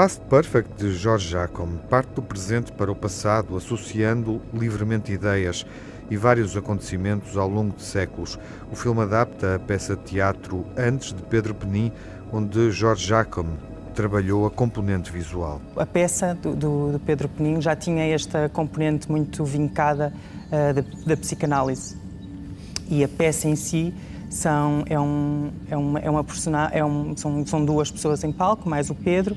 Past 0.00 0.22
Perfect 0.30 0.76
de 0.78 0.94
George 0.94 1.28
Jacom 1.28 1.76
parte 1.90 2.12
do 2.14 2.22
presente 2.22 2.72
para 2.72 2.90
o 2.90 2.96
passado, 2.96 3.56
associando 3.56 4.40
livremente 4.54 5.12
ideias 5.12 5.66
e 6.08 6.16
vários 6.16 6.56
acontecimentos 6.56 7.36
ao 7.36 7.48
longo 7.48 7.76
de 7.76 7.82
séculos. 7.82 8.38
O 8.72 8.76
filme 8.76 9.02
adapta 9.02 9.56
a 9.56 9.58
peça 9.58 9.96
de 9.96 10.02
teatro 10.04 10.64
Antes 10.74 11.12
de 11.12 11.22
Pedro 11.24 11.54
Penin, 11.54 11.92
onde 12.32 12.70
George 12.70 13.06
Jacom 13.06 13.58
trabalhou 13.90 14.46
a 14.46 14.50
componente 14.50 15.10
visual. 15.10 15.60
A 15.76 15.86
peça 15.86 16.34
do, 16.34 16.54
do, 16.54 16.92
do 16.92 17.00
Pedro 17.00 17.28
Penin 17.28 17.60
já 17.60 17.76
tinha 17.76 18.04
esta 18.04 18.48
componente 18.48 19.10
muito 19.10 19.44
vincada 19.44 20.12
uh, 20.46 20.74
da, 20.74 20.82
da, 21.06 21.16
psicanálise. 21.16 21.96
E 22.88 23.04
a 23.04 23.08
peça 23.08 23.48
em 23.48 23.56
si 23.56 23.94
são, 24.28 24.84
é, 24.88 24.98
um, 24.98 25.50
é 25.68 25.76
uma, 25.76 25.98
é 26.00 26.10
uma 26.10 26.24
personagem, 26.24 26.78
é 26.78 26.84
um, 26.84 27.16
são, 27.16 27.46
são 27.46 27.64
duas 27.64 27.90
pessoas 27.90 28.24
em 28.24 28.32
palco, 28.32 28.68
mais 28.68 28.90
o 28.90 28.94
Pedro, 28.94 29.36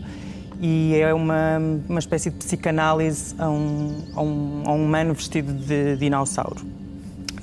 e 0.61 0.95
é 0.95 1.13
uma, 1.13 1.59
uma 1.89 1.99
espécie 1.99 2.29
de 2.29 2.37
psicanálise 2.37 3.35
a 3.37 3.49
um, 3.49 4.03
a 4.15 4.21
um, 4.21 4.63
a 4.65 4.71
um 4.71 4.85
humano 4.85 5.13
vestido 5.13 5.51
de 5.53 5.97
dinossauro. 5.97 6.61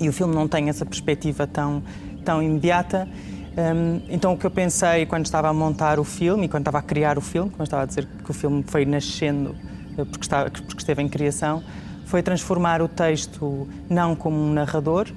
E 0.01 0.09
o 0.09 0.12
filme 0.12 0.34
não 0.34 0.48
tem 0.48 0.70
essa 0.70 0.87
perspectiva 0.87 1.47
tão, 1.47 1.83
tão 2.25 2.42
imediata. 2.42 3.06
Um, 3.57 4.01
então, 4.09 4.33
o 4.33 4.39
que 4.39 4.47
eu 4.47 4.51
pensei 4.51 5.07
quando 5.07 5.25
estava 5.25 5.49
a 5.49 5.53
montar 5.53 5.99
o 5.99 6.05
filme 6.05 6.47
e 6.47 6.49
quando 6.49 6.63
estava 6.63 6.79
a 6.79 6.83
criar 6.83 7.19
o 7.19 7.21
filme, 7.21 7.51
como 7.51 7.65
estava 7.65 7.83
a 7.83 7.87
dizer 7.87 8.07
que 8.25 8.31
o 8.31 8.35
filme 8.35 8.65
foi 8.67 8.85
nascendo 8.85 9.57
eh, 9.99 10.05
porque, 10.05 10.25
estava, 10.25 10.51
porque 10.51 10.79
esteve 10.79 11.03
em 11.03 11.09
criação, 11.09 11.63
foi 12.07 12.23
transformar 12.23 12.81
o 12.81 12.89
texto 12.89 13.69
não 13.89 14.15
como 14.15 14.37
um 14.37 14.53
narrador 14.53 15.09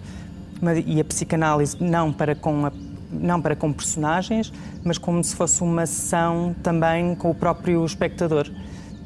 mas, 0.62 0.84
e 0.86 1.00
a 1.00 1.04
psicanálise 1.04 1.78
não 1.80 2.12
para 2.12 2.36
com 2.36 2.66
a 2.66 2.72
não 3.12 3.40
para 3.40 3.56
com 3.56 3.72
personagens, 3.72 4.52
mas 4.84 4.98
como 4.98 5.24
se 5.24 5.36
fosse 5.36 5.62
uma 5.62 5.86
sessão 5.86 6.56
também 6.64 7.14
com 7.14 7.30
o 7.30 7.36
próprio 7.36 7.86
espectador. 7.86 8.50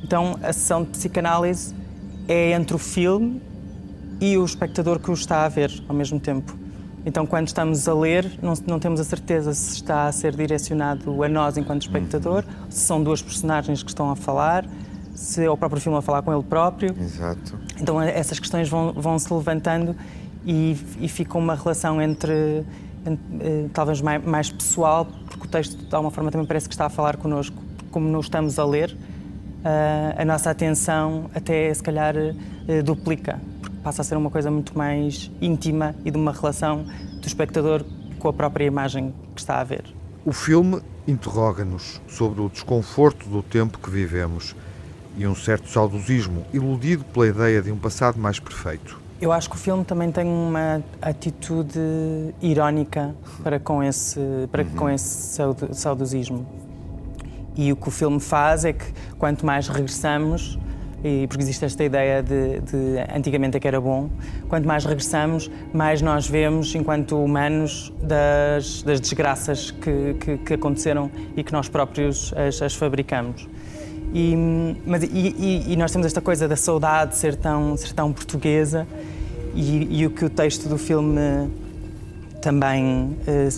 Então, 0.01 0.39
a 0.41 0.53
sessão 0.53 0.83
de 0.83 0.91
psicanálise 0.91 1.75
é 2.25 2.51
entre 2.51 2.73
o 2.73 2.79
filme 2.79 3.41
e 4.21 4.37
o 4.37 4.45
espectador 4.45 4.97
que 4.97 5.11
o 5.11 5.13
está 5.13 5.43
a 5.43 5.49
ver 5.49 5.83
ao 5.89 5.93
mesmo 5.93 6.21
tempo. 6.21 6.57
Então, 7.07 7.25
quando 7.25 7.47
estamos 7.47 7.87
a 7.87 7.93
ler, 7.93 8.29
não, 8.41 8.53
não 8.67 8.79
temos 8.79 8.99
a 8.99 9.03
certeza 9.05 9.53
se 9.53 9.75
está 9.75 10.07
a 10.07 10.11
ser 10.11 10.35
direcionado 10.35 11.23
a 11.23 11.29
nós 11.29 11.55
enquanto 11.55 11.83
espectador, 11.83 12.43
se 12.69 12.81
são 12.81 13.01
duas 13.01 13.21
personagens 13.21 13.81
que 13.81 13.89
estão 13.89 14.11
a 14.11 14.15
falar, 14.17 14.65
se 15.15 15.41
é 15.41 15.49
o 15.49 15.55
próprio 15.55 15.79
filme 15.79 15.97
a 15.97 16.01
falar 16.01 16.21
com 16.21 16.33
ele 16.33 16.43
próprio. 16.43 16.93
Exato. 16.99 17.57
Então, 17.79 18.01
essas 18.01 18.41
questões 18.41 18.67
vão, 18.67 18.91
vão 18.91 19.17
se 19.17 19.33
levantando 19.33 19.95
e, 20.45 20.75
e 20.99 21.07
fica 21.07 21.37
uma 21.37 21.55
relação 21.55 22.01
entre 22.01 22.65
eh, 23.05 23.67
talvez 23.71 24.01
mais, 24.01 24.21
mais, 24.25 24.49
pessoal, 24.49 25.07
porque 25.29 25.45
o 25.45 25.49
texto 25.49 25.77
de 25.77 25.95
alguma 25.95 26.11
forma 26.11 26.29
também 26.29 26.45
parece 26.45 26.67
que 26.67 26.73
está 26.73 26.87
a 26.87 26.89
falar 26.89 27.15
connosco, 27.15 27.55
como 27.89 28.09
não 28.09 28.19
estamos 28.19 28.59
a 28.59 28.65
ler, 28.65 28.93
eh, 29.63 30.15
a 30.17 30.25
nossa 30.25 30.51
atenção 30.51 31.31
até 31.33 31.73
se 31.73 31.81
calhar 31.81 32.15
eh, 32.17 32.81
duplica, 32.81 33.39
passa 33.87 34.01
a 34.01 34.03
ser 34.03 34.17
uma 34.17 34.29
coisa 34.29 34.51
muito 34.51 34.77
mais 34.77 35.31
íntima 35.39 35.95
e 36.03 36.11
de 36.11 36.17
uma 36.17 36.33
relação 36.33 36.83
do 37.21 37.25
espectador 37.25 37.85
com 38.19 38.27
a 38.27 38.33
própria 38.33 38.65
imagem 38.65 39.15
que 39.33 39.39
está 39.39 39.61
a 39.61 39.63
ver. 39.63 39.85
O 40.25 40.33
filme 40.33 40.81
interroga-nos 41.07 42.01
sobre 42.05 42.41
o 42.41 42.49
desconforto 42.49 43.29
do 43.29 43.41
tempo 43.41 43.79
que 43.79 43.89
vivemos 43.89 44.53
e 45.15 45.25
um 45.25 45.33
certo 45.33 45.69
saudosismo 45.69 46.45
iludido 46.51 47.05
pela 47.05 47.27
ideia 47.27 47.61
de 47.61 47.71
um 47.71 47.77
passado 47.77 48.19
mais 48.19 48.41
perfeito. 48.41 48.99
Eu 49.21 49.31
acho 49.31 49.49
que 49.49 49.55
o 49.55 49.59
filme 49.59 49.85
também 49.85 50.11
tem 50.11 50.27
uma 50.27 50.83
atitude 51.01 51.79
irónica 52.41 53.15
para 53.41 53.57
com 53.57 53.81
esse, 53.81 54.19
para 54.51 54.63
uhum. 54.63 54.75
com 54.75 54.89
esse 54.89 55.41
saudosismo. 55.71 56.45
E 57.55 57.71
o 57.71 57.77
que 57.77 57.87
o 57.87 57.91
filme 57.91 58.19
faz 58.19 58.65
é 58.65 58.73
que 58.73 58.85
quanto 59.17 59.45
mais 59.45 59.69
regressamos, 59.69 60.59
e 61.03 61.27
porque 61.27 61.43
existe 61.43 61.63
esta 61.63 61.83
ideia 61.83 62.23
de, 62.23 62.59
de 62.61 62.97
antigamente 63.15 63.57
é 63.57 63.59
que 63.59 63.67
era 63.67 63.79
bom, 63.79 64.09
quanto 64.49 64.67
mais 64.67 64.83
regressamos, 64.83 65.49
mais 65.73 66.01
nós 66.01 66.27
vemos, 66.27 66.73
enquanto 66.75 67.23
humanos, 67.23 67.93
das, 68.01 68.81
das 68.83 68.99
desgraças 68.99 69.71
que, 69.71 70.15
que, 70.15 70.37
que 70.37 70.53
aconteceram 70.55 71.11
e 71.35 71.43
que 71.43 71.53
nós 71.53 71.69
próprios 71.69 72.33
as, 72.35 72.61
as 72.61 72.73
fabricamos. 72.73 73.47
E, 74.13 74.35
mas, 74.85 75.03
e, 75.03 75.07
e, 75.07 75.73
e, 75.73 75.75
nós 75.75 75.91
temos 75.91 76.07
esta 76.07 76.21
coisa 76.21 76.47
da 76.47 76.55
saudade 76.55 77.11
de 77.11 77.17
ser 77.17 77.35
tão, 77.35 77.75
ser 77.75 77.91
tão 77.91 78.11
portuguesa 78.13 78.87
e, 79.53 80.05
o 80.05 80.09
que 80.09 80.23
o 80.23 80.29
texto 80.29 80.69
do 80.69 80.77
filme 80.77 81.49
também 82.41 83.17
eh, 83.27 83.49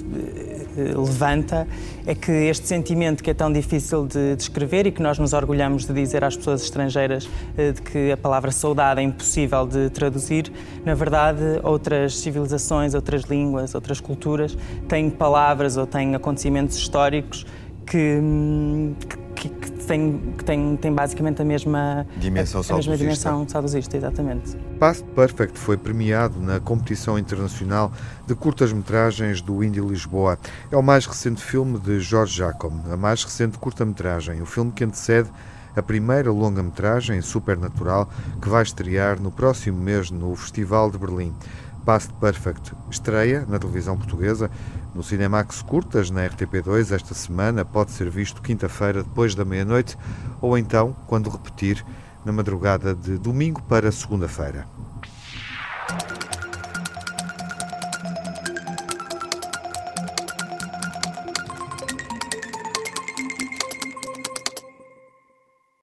levanta 0.95 1.67
é 2.05 2.15
que 2.15 2.31
este 2.31 2.67
sentimento 2.67 3.23
que 3.23 3.31
é 3.31 3.33
tão 3.33 3.51
difícil 3.51 4.05
de 4.05 4.35
descrever 4.35 4.87
e 4.87 4.91
que 4.91 5.01
nós 5.01 5.19
nos 5.19 5.33
orgulhamos 5.33 5.85
de 5.85 5.93
dizer 5.93 6.23
às 6.23 6.35
pessoas 6.35 6.63
estrangeiras 6.63 7.29
eh, 7.57 7.71
de 7.71 7.81
que 7.81 8.11
a 8.11 8.17
palavra 8.17 8.51
saudade 8.51 8.99
é 8.99 9.03
impossível 9.03 9.67
de 9.67 9.89
traduzir, 9.89 10.51
na 10.85 10.95
verdade 10.95 11.41
outras 11.63 12.17
civilizações, 12.17 12.93
outras 12.93 13.23
línguas, 13.23 13.75
outras 13.75 13.99
culturas 13.99 14.57
têm 14.87 15.09
palavras 15.09 15.77
ou 15.77 15.85
têm 15.85 16.15
acontecimentos 16.15 16.77
históricos 16.77 17.45
que, 17.85 18.19
hum, 18.21 18.95
que, 18.99 19.17
que 19.17 19.28
tem, 19.89 20.33
que 20.37 20.45
tem, 20.45 20.77
tem 20.77 20.93
basicamente 20.93 21.41
a 21.41 21.45
mesma 21.45 22.05
dimensão 22.17 22.61
a, 22.61 22.73
a 22.73 22.75
mesma 22.75 22.95
dimensão 22.95 23.49
saudosista, 23.49 23.97
exatamente. 23.97 24.55
Past 24.79 25.03
Perfect 25.15 25.57
foi 25.57 25.77
premiado 25.77 26.39
na 26.39 26.59
competição 26.59 27.17
internacional 27.17 27.91
de 28.27 28.35
curtas-metragens 28.35 29.41
do 29.41 29.63
Indie 29.63 29.81
Lisboa. 29.81 30.37
É 30.71 30.77
o 30.77 30.83
mais 30.83 31.07
recente 31.07 31.41
filme 31.41 31.79
de 31.79 31.99
Jorge 31.99 32.37
Jacom, 32.37 32.71
a 32.91 32.95
mais 32.95 33.23
recente 33.23 33.57
curta-metragem, 33.57 34.39
o 34.43 34.45
filme 34.45 34.71
que 34.71 34.83
antecede 34.83 35.29
a 35.75 35.81
primeira 35.81 36.31
longa-metragem, 36.31 37.19
Supernatural, 37.21 38.07
que 38.39 38.47
vai 38.47 38.61
estrear 38.61 39.19
no 39.19 39.31
próximo 39.31 39.79
mês 39.79 40.11
no 40.11 40.35
Festival 40.35 40.91
de 40.91 40.99
Berlim. 40.99 41.33
Past 41.83 42.13
Perfect 42.19 42.73
estreia 42.91 43.45
na 43.47 43.57
televisão 43.57 43.97
portuguesa 43.97 44.51
no 44.93 45.03
Cinemax 45.03 45.61
Curtas, 45.61 46.09
na 46.09 46.27
RTP2, 46.27 46.91
esta 46.91 47.13
semana, 47.13 47.63
pode 47.63 47.91
ser 47.91 48.09
visto 48.09 48.41
quinta-feira 48.41 49.03
depois 49.03 49.35
da 49.35 49.45
meia-noite 49.45 49.97
ou 50.41 50.57
então, 50.57 50.95
quando 51.07 51.29
repetir, 51.29 51.85
na 52.25 52.31
madrugada 52.31 52.93
de 52.93 53.17
domingo 53.17 53.61
para 53.63 53.91
segunda-feira. 53.91 54.78